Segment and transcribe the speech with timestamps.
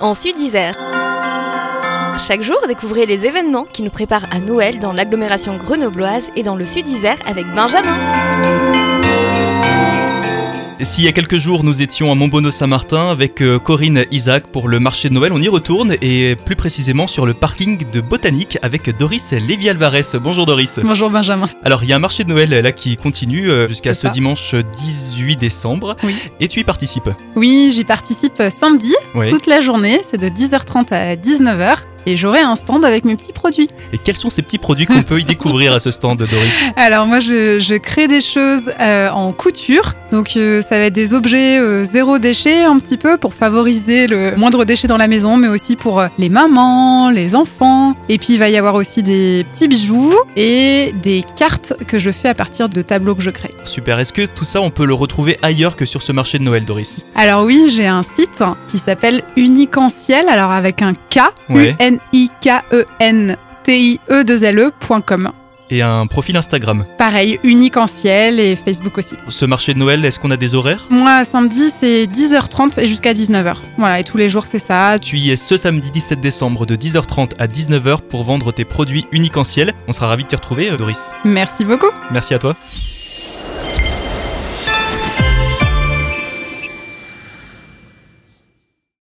[0.00, 0.74] en Sud-Isère.
[2.26, 6.56] Chaque jour, découvrez les événements qui nous préparent à Noël dans l'agglomération grenobloise et dans
[6.56, 7.98] le Sud-Isère avec Benjamin.
[10.82, 14.68] S'il il y a quelques jours nous étions à Montbonneau-Saint-Martin avec euh, Corinne Isaac pour
[14.68, 18.56] le marché de Noël, on y retourne et plus précisément sur le parking de Botanique
[18.62, 20.80] avec Doris lévi alvarez Bonjour Doris.
[20.82, 21.48] Bonjour Benjamin.
[21.62, 24.54] Alors il y a un marché de Noël là qui continue euh, jusqu'à ce dimanche
[24.78, 26.14] 18 décembre oui.
[26.40, 27.10] et tu y participes.
[27.36, 28.94] Oui, j'y participe euh, samedi
[29.28, 33.32] toute la journée, c'est de 10h30 à 19h et j'aurai un stand avec mes petits
[33.32, 33.68] produits.
[33.94, 37.06] Et quels sont ces petits produits qu'on peut y découvrir à ce stand, Doris Alors
[37.06, 41.84] moi, je, crée des choses en couture, donc euh, ça va être des objets euh,
[41.84, 45.74] zéro déchet un petit peu pour favoriser le moindre déchet dans la maison, mais aussi
[45.74, 47.94] pour euh, les mamans, les enfants.
[48.08, 52.12] Et puis il va y avoir aussi des petits bijoux et des cartes que je
[52.12, 53.50] fais à partir de tableaux que je crée.
[53.64, 56.44] Super, est-ce que tout ça on peut le retrouver ailleurs que sur ce marché de
[56.44, 60.92] Noël Doris Alors oui, j'ai un site qui s'appelle Unique en Ciel, alors avec un
[61.10, 61.18] K,
[61.48, 63.32] U-N-I-K-E-N.
[63.32, 64.70] E t i e 2 l e
[65.70, 66.84] et un profil Instagram.
[66.98, 69.14] Pareil, unique en ciel et Facebook aussi.
[69.28, 73.12] Ce marché de Noël, est-ce qu'on a des horaires Moi, samedi, c'est 10h30 et jusqu'à
[73.14, 73.56] 19h.
[73.78, 74.98] Voilà, et tous les jours, c'est ça.
[75.00, 79.06] Tu y es ce samedi 17 décembre de 10h30 à 19h pour vendre tes produits
[79.12, 79.72] Unique en ciel.
[79.88, 81.10] On sera ravis de t'y retrouver, euh, Doris.
[81.24, 81.90] Merci beaucoup.
[82.10, 82.56] Merci à toi.